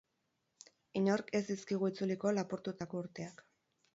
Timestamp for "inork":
0.99-1.27